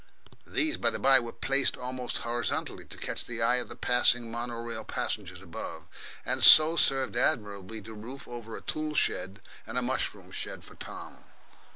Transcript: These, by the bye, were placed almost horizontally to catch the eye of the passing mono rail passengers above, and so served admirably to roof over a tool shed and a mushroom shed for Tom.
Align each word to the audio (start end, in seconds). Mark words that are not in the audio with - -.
These, 0.47 0.77
by 0.77 0.89
the 0.89 0.97
bye, 0.97 1.19
were 1.19 1.31
placed 1.31 1.77
almost 1.77 2.17
horizontally 2.25 2.85
to 2.85 2.97
catch 2.97 3.23
the 3.23 3.43
eye 3.43 3.57
of 3.57 3.69
the 3.69 3.75
passing 3.75 4.31
mono 4.31 4.55
rail 4.59 4.83
passengers 4.83 5.43
above, 5.43 5.85
and 6.25 6.43
so 6.43 6.75
served 6.75 7.15
admirably 7.15 7.83
to 7.83 7.93
roof 7.93 8.27
over 8.27 8.57
a 8.57 8.61
tool 8.61 8.95
shed 8.95 9.43
and 9.67 9.77
a 9.77 9.83
mushroom 9.83 10.31
shed 10.31 10.63
for 10.63 10.73
Tom. 10.73 11.25